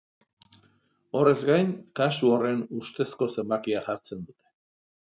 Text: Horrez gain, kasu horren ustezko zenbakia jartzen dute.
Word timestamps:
Horrez 1.19 1.43
gain, 1.51 1.69
kasu 2.01 2.33
horren 2.39 2.65
ustezko 2.83 3.31
zenbakia 3.39 3.87
jartzen 3.91 4.29
dute. 4.29 4.55